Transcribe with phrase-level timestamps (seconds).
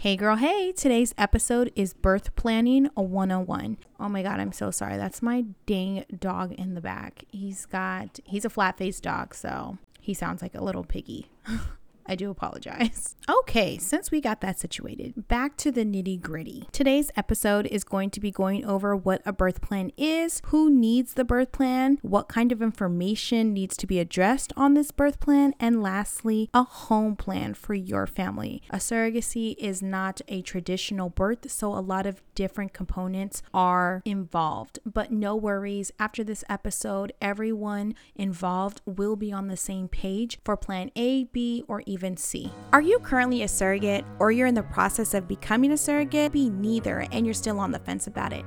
[0.00, 3.76] Hey girl, hey, today's episode is Birth Planning 101.
[4.00, 4.96] Oh my god, I'm so sorry.
[4.96, 7.26] That's my dang dog in the back.
[7.28, 11.30] He's got, he's a flat faced dog, so he sounds like a little piggy.
[12.10, 13.16] I do apologize.
[13.30, 16.66] Okay, since we got that situated, back to the nitty gritty.
[16.72, 21.14] Today's episode is going to be going over what a birth plan is, who needs
[21.14, 25.54] the birth plan, what kind of information needs to be addressed on this birth plan,
[25.60, 28.62] and lastly, a home plan for your family.
[28.70, 34.80] A surrogacy is not a traditional birth, so a lot of different components are involved.
[34.84, 40.56] But no worries, after this episode, everyone involved will be on the same page for
[40.56, 42.50] plan A, B, or even C.
[42.72, 46.32] Are you currently a surrogate or you're in the process of becoming a surrogate?
[46.32, 48.44] Be neither and you're still on the fence about it.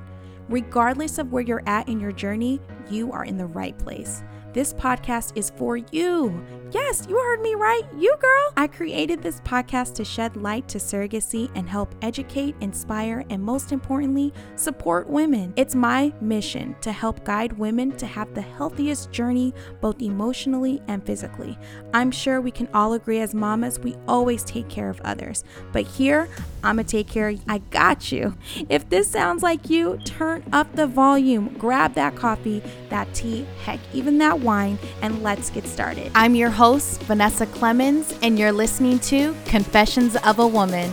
[0.48, 4.22] Regardless of where you're at in your journey, you are in the right place.
[4.54, 6.40] This podcast is for you.
[6.70, 7.82] Yes, you heard me right.
[7.98, 8.52] You, girl.
[8.56, 13.72] I created this podcast to shed light to surrogacy and help educate, inspire, and most
[13.72, 15.52] importantly, support women.
[15.56, 21.04] It's my mission to help guide women to have the healthiest journey, both emotionally and
[21.04, 21.58] physically.
[21.92, 25.42] I'm sure we can all agree as mamas, we always take care of others.
[25.72, 26.28] But here,
[26.62, 27.34] I'm gonna take care.
[27.48, 28.36] I got you.
[28.68, 32.62] If this sounds like you, turn up the volume, grab that coffee,
[32.94, 36.12] that tea, heck, even that wine, and let's get started.
[36.14, 40.92] I'm your host, Vanessa Clemens, and you're listening to Confessions of a Woman.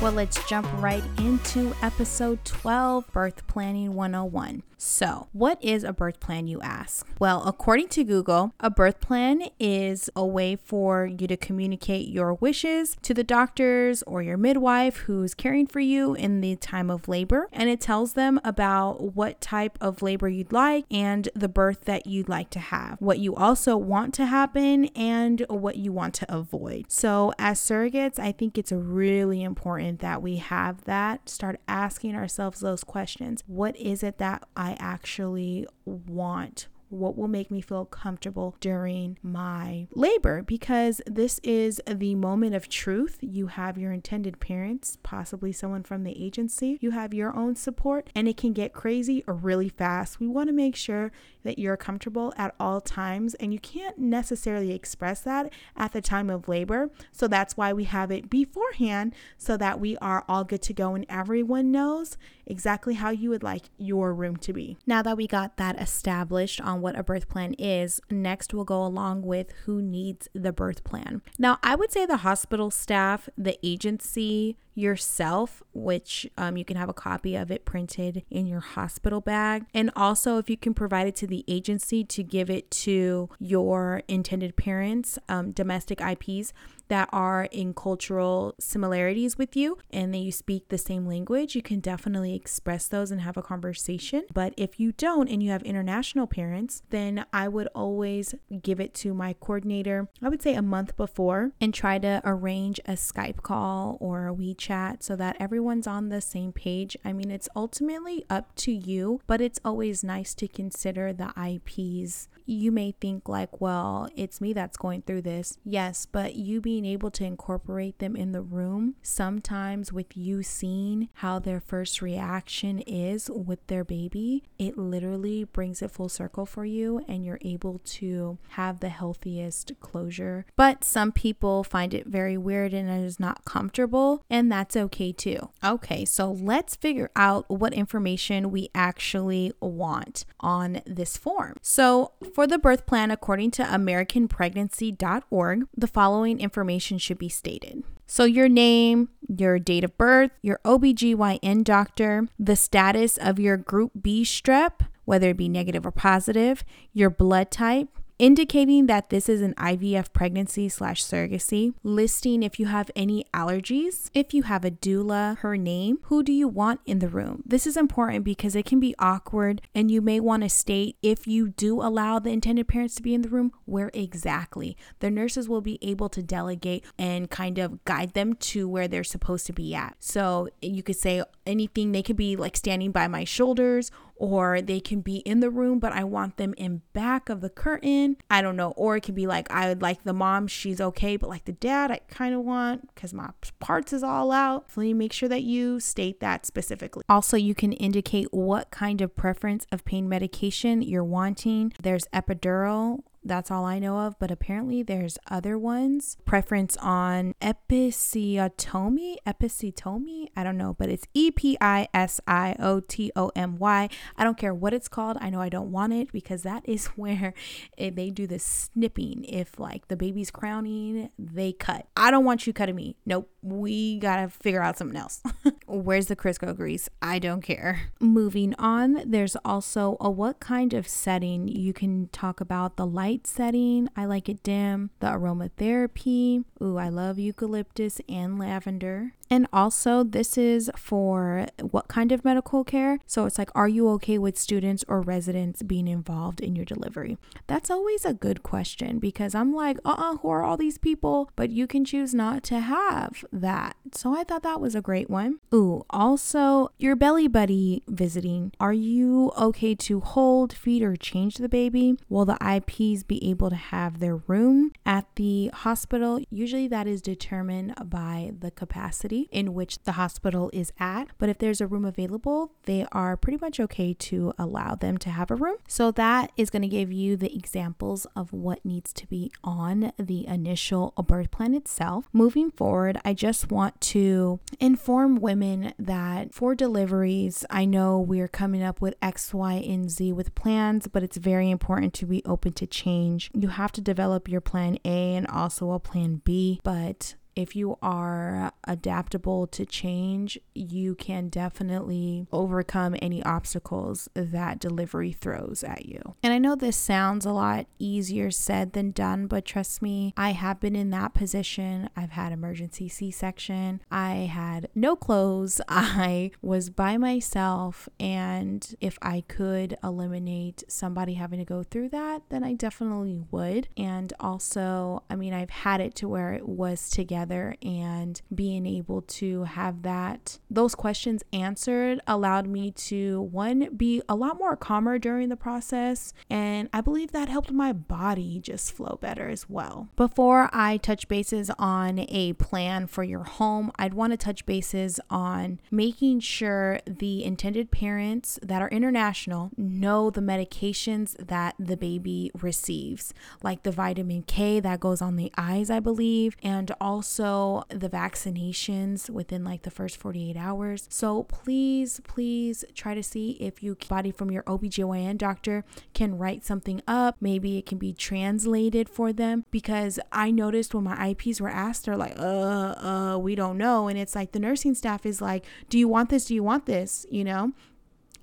[0.00, 4.62] Well, let's jump right into episode 12 Birth Planning 101.
[4.86, 7.08] So, what is a birth plan, you ask?
[7.18, 12.34] Well, according to Google, a birth plan is a way for you to communicate your
[12.34, 17.08] wishes to the doctors or your midwife who's caring for you in the time of
[17.08, 17.48] labor.
[17.50, 22.06] And it tells them about what type of labor you'd like and the birth that
[22.06, 26.32] you'd like to have, what you also want to happen, and what you want to
[26.32, 26.92] avoid.
[26.92, 31.30] So, as surrogates, I think it's really important that we have that.
[31.30, 33.42] Start asking ourselves those questions.
[33.46, 39.88] What is it that I actually want what will make me feel comfortable during my
[39.92, 43.18] labor because this is the moment of truth.
[43.20, 48.08] You have your intended parents, possibly someone from the agency, you have your own support,
[48.14, 50.20] and it can get crazy or really fast.
[50.20, 51.10] We want to make sure
[51.42, 56.30] that you're comfortable at all times, and you can't necessarily express that at the time
[56.30, 56.90] of labor.
[57.12, 60.94] So that's why we have it beforehand so that we are all good to go
[60.94, 64.76] and everyone knows exactly how you would like your room to be.
[64.86, 68.84] Now that we got that established on what a birth plan is, next we'll go
[68.84, 71.22] along with who needs the birth plan.
[71.38, 76.88] Now, I would say the hospital staff, the agency, yourself, which um, you can have
[76.88, 79.64] a copy of it printed in your hospital bag.
[79.72, 84.02] And also, if you can provide it to the agency to give it to your
[84.08, 86.52] intended parents, um, domestic IPs
[86.88, 91.62] that are in cultural similarities with you and that you speak the same language, you
[91.62, 94.24] can definitely express those and have a conversation.
[94.34, 98.92] But if you don't and you have international parents, then I would always give it
[98.96, 103.42] to my coordinator, I would say a month before, and try to arrange a Skype
[103.42, 106.96] call or a WeChat chat so that everyone's on the same page.
[107.04, 112.28] I mean, it's ultimately up to you, but it's always nice to consider the IPs
[112.46, 115.58] you may think like, well, it's me that's going through this.
[115.64, 121.08] Yes, but you being able to incorporate them in the room, sometimes with you seeing
[121.14, 126.64] how their first reaction is with their baby, it literally brings it full circle for
[126.64, 130.46] you and you're able to have the healthiest closure.
[130.56, 135.10] But some people find it very weird and it is not comfortable, and that's okay
[135.10, 135.50] too.
[135.64, 141.56] Okay, so let's figure out what information we actually want on this form.
[141.60, 147.82] So, for the birth plan, according to AmericanPregnancy.org, the following information should be stated.
[148.06, 153.90] So, your name, your date of birth, your OBGYN doctor, the status of your group
[154.00, 156.62] B strep, whether it be negative or positive,
[156.92, 162.66] your blood type, indicating that this is an IVF pregnancy slash surrogacy, listing if you
[162.66, 167.00] have any allergies, if you have a doula, her name, who do you want in
[167.00, 167.42] the room.
[167.44, 171.26] This is important because it can be awkward and you may want to state if
[171.26, 174.76] you do allow the intended parents to be in the room, where exactly.
[175.00, 179.04] The nurses will be able to delegate and kind of guide them to where they're
[179.04, 179.96] supposed to be at.
[179.98, 184.80] So you could say anything, they could be like standing by my shoulders or they
[184.80, 188.16] can be in the room, but I want them in back of the curtain.
[188.30, 188.72] I don't know.
[188.76, 191.52] Or it can be like, I would like the mom, she's okay, but like the
[191.52, 193.30] dad, I kind of want because my
[193.60, 194.68] parts is all out.
[194.68, 197.04] Please make sure that you state that specifically.
[197.08, 201.72] Also, you can indicate what kind of preference of pain medication you're wanting.
[201.82, 206.16] There's epidural that's all I know of, but apparently there's other ones.
[206.24, 212.80] Preference on episiotomy, episiotomy, I don't know, but it's E P I S I O
[212.80, 213.88] T O M Y.
[214.16, 215.16] I don't care what it's called.
[215.20, 217.34] I know I don't want it because that is where
[217.78, 219.24] they do the snipping.
[219.24, 221.86] If like the baby's crowning, they cut.
[221.96, 222.96] I don't want you cutting me.
[223.06, 223.30] Nope.
[223.42, 225.22] We got to figure out something else.
[225.66, 226.88] Where's the Crisco grease?
[227.02, 227.90] I don't care.
[228.00, 233.13] Moving on, there's also a what kind of setting you can talk about the light
[233.14, 233.88] light setting.
[233.96, 234.90] I like it dim.
[234.98, 236.44] The aromatherapy.
[236.60, 239.12] Ooh, I love eucalyptus and lavender.
[239.30, 242.98] And also, this is for what kind of medical care?
[243.06, 247.16] So it's like, are you okay with students or residents being involved in your delivery?
[247.46, 250.78] That's always a good question because I'm like, uh uh-uh, uh who are all these
[250.78, 251.30] people?
[251.36, 253.76] But you can choose not to have that.
[253.92, 255.38] So I thought that was a great one.
[255.54, 258.52] Ooh, also, your belly buddy visiting.
[258.60, 261.96] Are you okay to hold, feed, or change the baby?
[262.08, 266.20] Will the IPs be able to have their room at the hospital?
[266.30, 271.08] Usually that is determined by the capacity in which the hospital is at.
[271.18, 275.10] But if there's a room available, they are pretty much okay to allow them to
[275.10, 275.56] have a room.
[275.68, 279.92] So that is going to give you the examples of what needs to be on
[279.98, 282.06] the initial birth plan itself.
[282.12, 288.62] Moving forward, I just want to inform women that for deliveries, I know we're coming
[288.62, 292.52] up with X, Y, and Z with plans, but it's very important to be open
[292.54, 293.30] to change.
[293.34, 297.76] You have to develop your plan A and also a plan B, but if you
[297.82, 306.14] are adaptable to change, you can definitely overcome any obstacles that delivery throws at you.
[306.22, 310.30] And I know this sounds a lot easier said than done, but trust me, I
[310.30, 311.88] have been in that position.
[311.96, 318.98] I've had emergency C section, I had no clothes, I was by myself, and if
[319.02, 323.68] I could eliminate somebody having to go through that, then I definitely would.
[323.76, 328.66] And also, I mean, I've had it to where it was together together and being
[328.66, 334.56] able to have that those questions answered allowed me to one be a lot more
[334.56, 339.48] calmer during the process and I believe that helped my body just flow better as
[339.48, 339.88] well.
[339.96, 345.00] Before I touch bases on a plan for your home, I'd want to touch bases
[345.10, 352.30] on making sure the intended parents that are international know the medications that the baby
[352.40, 357.64] receives, like the vitamin K that goes on the eyes, I believe, and also also
[357.68, 360.86] the vaccinations within like the first 48 hours.
[360.90, 366.44] So please, please try to see if you body from your OBGYN doctor can write
[366.44, 367.16] something up.
[367.20, 371.86] Maybe it can be translated for them because I noticed when my IPs were asked,
[371.86, 373.88] they're like, uh, uh, we don't know.
[373.88, 376.26] And it's like the nursing staff is like, do you want this?
[376.26, 377.06] Do you want this?
[377.10, 377.52] You know?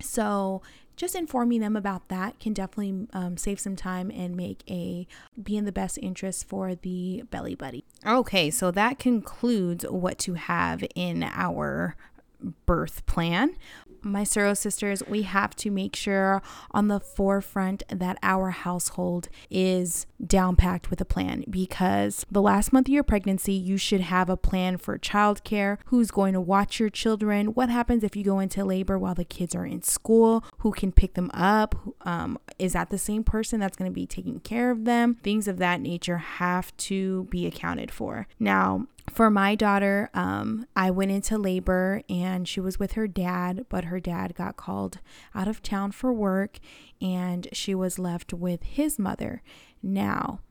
[0.02, 0.62] So
[1.02, 5.08] just informing them about that can definitely um, save some time and make a
[5.42, 7.84] be in the best interest for the belly buddy.
[8.06, 11.96] Okay, so that concludes what to have in our
[12.68, 13.56] birth plan
[14.04, 20.06] my Surro sisters, we have to make sure on the forefront that our household is
[20.26, 24.30] down packed with a plan because the last month of your pregnancy, you should have
[24.30, 28.40] a plan for childcare, who's going to watch your children, what happens if you go
[28.40, 32.74] into labor while the kids are in school, who can pick them up, um, is
[32.74, 35.16] that the same person that's going to be taking care of them?
[35.24, 38.28] Things of that nature have to be accounted for.
[38.40, 43.66] Now, for my daughter, um, I went into labor and she was with her dad,
[43.70, 45.00] but her dad got called
[45.34, 46.60] out of town for work
[47.02, 49.42] and she was left with his mother.
[49.82, 50.42] Now,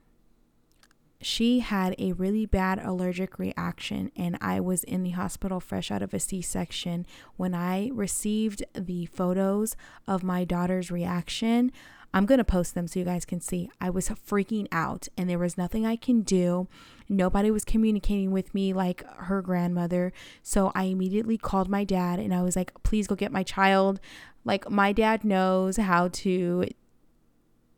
[1.21, 6.03] she had a really bad allergic reaction, and I was in the hospital fresh out
[6.03, 7.07] of a C section.
[7.37, 11.73] When I received the photos of my daughter's reaction,
[12.13, 13.71] I'm going to post them so you guys can see.
[13.81, 16.67] I was freaking out and there was nothing I can do.
[17.09, 20.13] Nobody was communicating with me like her grandmother.
[20.43, 24.01] So I immediately called my dad and I was like, please go get my child.
[24.45, 26.65] Like, my dad knows how to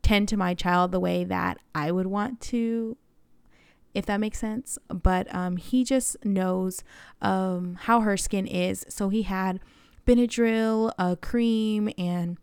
[0.03, 2.97] tend to my child the way that I would want to
[3.95, 4.79] if that makes sense.
[4.89, 6.83] But um, he just knows
[7.21, 8.85] um, how her skin is.
[8.89, 9.61] So he had
[10.07, 12.39] Benadryl, a cream, and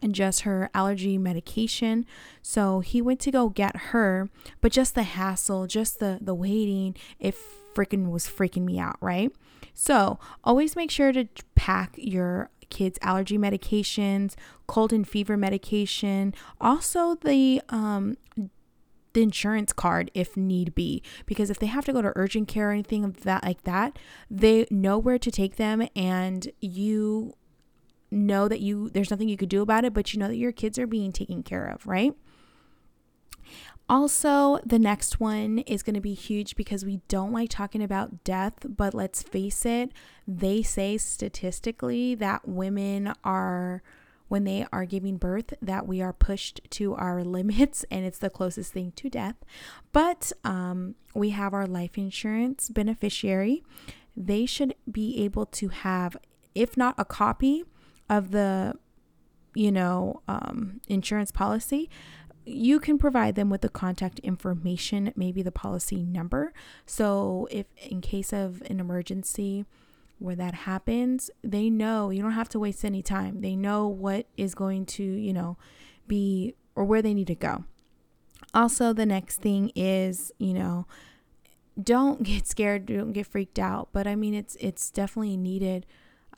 [0.00, 2.06] and just her allergy medication.
[2.40, 4.28] So he went to go get her,
[4.60, 7.34] but just the hassle, just the the waiting, it
[7.74, 9.32] freaking was freaking me out, right?
[9.74, 14.34] So, always make sure to pack your kids' allergy medications,
[14.66, 18.16] cold and fever medication, also the um,
[19.18, 21.02] the insurance card if need be.
[21.26, 23.98] Because if they have to go to urgent care or anything of that like that
[24.30, 27.34] they know where to take them and you
[28.10, 30.52] know that you there's nothing you could do about it but you know that your
[30.52, 32.14] kids are being taken care of right?
[33.90, 38.22] Also, the next one is going to be huge because we don't like talking about
[38.22, 39.92] death, but let's face it,
[40.26, 43.82] they say statistically that women are
[44.28, 48.30] when they are giving birth that we are pushed to our limits and it's the
[48.30, 49.36] closest thing to death.
[49.92, 53.62] But um, we have our life insurance beneficiary.
[54.16, 56.16] They should be able to have,
[56.54, 57.64] if not a copy
[58.08, 58.74] of the,
[59.54, 61.88] you know, um, insurance policy,
[62.44, 66.52] you can provide them with the contact information, maybe the policy number.
[66.86, 69.66] So, if in case of an emergency
[70.18, 73.40] where that happens, they know you don't have to waste any time.
[73.40, 75.56] They know what is going to, you know,
[76.06, 77.64] be or where they need to go.
[78.54, 80.86] Also, the next thing is, you know,
[81.80, 83.88] don't get scared, don't get freaked out.
[83.92, 85.86] But I mean, it's it's definitely needed.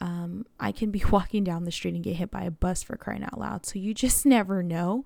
[0.02, 2.96] Um, I can be walking down the street and get hit by a bus for
[2.96, 3.66] crying out loud.
[3.66, 5.04] So you just never know.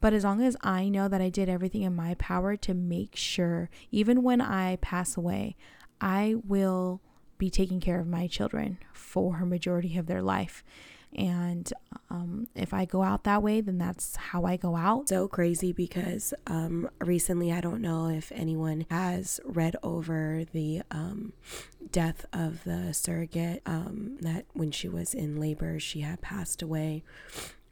[0.00, 3.16] But as long as I know that I did everything in my power to make
[3.16, 5.56] sure, even when I pass away,
[6.00, 7.00] I will
[7.38, 10.64] be taking care of my children for a majority of their life.
[11.16, 11.72] And
[12.10, 15.08] um, if I go out that way, then that's how I go out.
[15.08, 21.32] So crazy because um, recently, I don't know if anyone has read over the um,
[21.90, 27.02] death of the surrogate um, that when she was in labor, she had passed away.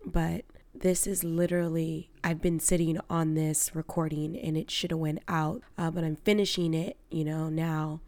[0.07, 0.45] But
[0.75, 5.63] this is literally i've been sitting on this recording and it should have went out
[5.79, 8.01] uh, but i'm finishing it you know now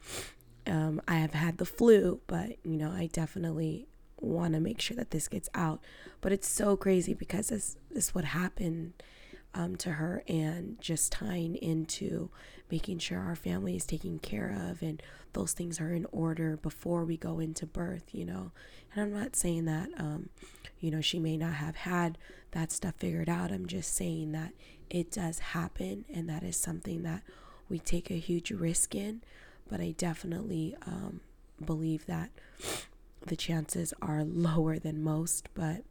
[0.66, 3.86] um, i have had the flu but you know i definitely
[4.20, 5.80] want to make sure that this gets out
[6.20, 8.92] but it's so crazy because this, this what happened
[9.54, 12.30] um, to her and just tying into
[12.70, 15.02] making sure our family is taken care of and
[15.34, 18.50] those things are in order before we go into birth you know
[18.92, 20.28] and i'm not saying that um,
[20.80, 22.18] you know she may not have had
[22.56, 23.52] that stuff figured out.
[23.52, 24.52] I'm just saying that
[24.88, 27.22] it does happen and that is something that
[27.68, 29.22] we take a huge risk in.
[29.68, 31.20] But I definitely um,
[31.64, 32.30] believe that
[33.26, 35.82] the chances are lower than most, but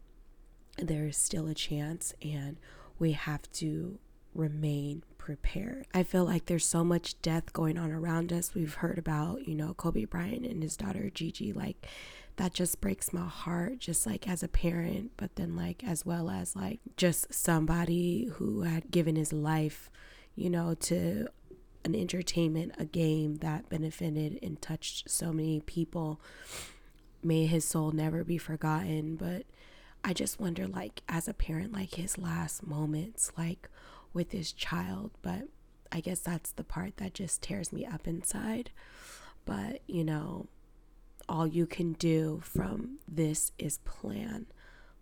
[0.77, 2.58] there is still a chance and
[3.00, 4.00] we have to
[4.34, 5.88] remain prepared.
[5.94, 8.53] I feel like there's so much death going on around us.
[8.53, 11.88] We've heard about, you know, Kobe Bryant and his daughter Gigi like
[12.38, 16.29] that just breaks my heart just like as a parent but then like as well
[16.29, 19.89] as like just somebody who had given his life
[20.36, 21.27] you know to
[21.85, 26.19] an entertainment a game that benefited and touched so many people
[27.23, 29.43] may his soul never be forgotten but
[30.03, 33.69] i just wonder like as a parent like his last moments like
[34.13, 35.43] with his child but
[35.91, 38.71] i guess that's the part that just tears me up inside
[39.45, 40.47] but you know
[41.27, 44.45] all you can do from this is plan.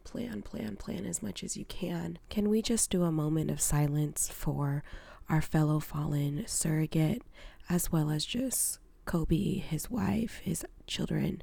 [0.03, 2.19] Plan, plan, plan as much as you can.
[2.29, 4.83] Can we just do a moment of silence for
[5.29, 7.21] our fellow fallen surrogate,
[7.69, 11.41] as well as just Kobe, his wife, his children,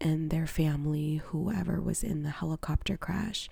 [0.00, 3.48] and their family, whoever was in the helicopter crash?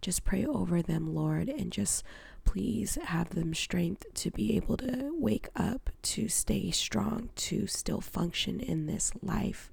[0.00, 2.04] Just pray over them, Lord, and just
[2.44, 8.00] please have them strength to be able to wake up, to stay strong, to still
[8.00, 9.70] function in this life.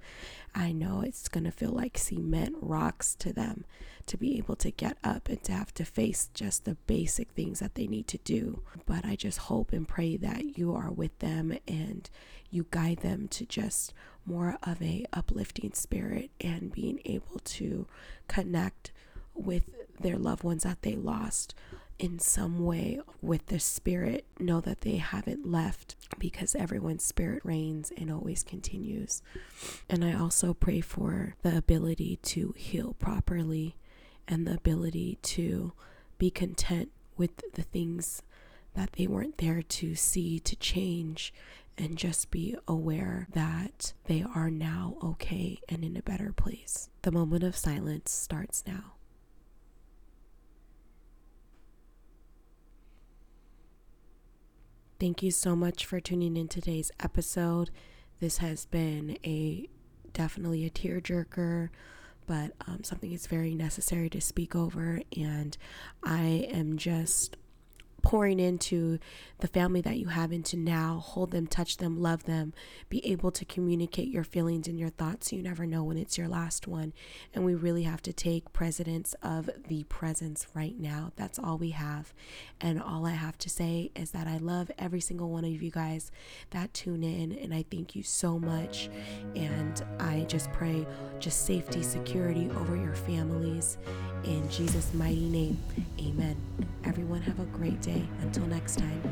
[0.56, 3.66] I know it's going to feel like cement rocks to them
[4.06, 7.58] to be able to get up and to have to face just the basic things
[7.60, 8.62] that they need to do.
[8.86, 12.08] But I just hope and pray that you are with them and
[12.50, 13.92] you guide them to just
[14.24, 17.86] more of a uplifting spirit and being able to
[18.26, 18.92] connect
[19.34, 19.64] with
[20.00, 21.54] their loved ones that they lost
[21.98, 27.92] in some way with the spirit know that they haven't left because everyone's spirit reigns
[27.96, 29.22] and always continues.
[29.88, 33.76] And I also pray for the ability to heal properly
[34.28, 35.72] and the ability to
[36.18, 38.22] be content with the things
[38.74, 41.32] that they weren't there to see, to change,
[41.78, 46.88] and just be aware that they are now okay and in a better place.
[47.02, 48.95] The moment of silence starts now.
[54.98, 57.70] Thank you so much for tuning in today's episode.
[58.18, 59.68] This has been a
[60.14, 61.68] definitely a tearjerker,
[62.26, 65.02] but um, something is very necessary to speak over.
[65.14, 65.54] And
[66.02, 67.36] I am just
[68.06, 69.00] pouring into
[69.40, 71.02] the family that you have into now.
[71.04, 72.54] Hold them, touch them, love them.
[72.88, 75.32] Be able to communicate your feelings and your thoughts.
[75.32, 76.92] You never know when it's your last one.
[77.34, 81.10] And we really have to take precedence of the presence right now.
[81.16, 82.14] That's all we have.
[82.60, 85.72] And all I have to say is that I love every single one of you
[85.72, 86.12] guys
[86.50, 87.32] that tune in.
[87.32, 88.88] And I thank you so much.
[89.34, 90.86] And I just pray
[91.18, 93.78] just safety, security over your families.
[94.22, 95.58] In Jesus' mighty name,
[96.00, 96.36] amen.
[96.84, 98.08] Everyone have a great day.
[98.22, 99.02] Until next time.